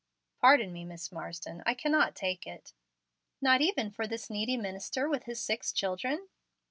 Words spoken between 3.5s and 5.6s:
even for this needy minister with his